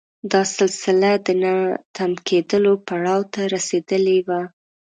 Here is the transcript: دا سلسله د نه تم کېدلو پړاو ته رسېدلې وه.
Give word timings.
دا 0.31 0.41
سلسله 0.55 1.11
د 1.25 1.27
نه 1.43 1.53
تم 1.95 2.11
کېدلو 2.27 2.73
پړاو 2.87 3.21
ته 3.33 3.41
رسېدلې 3.55 4.17
وه. 4.27 4.41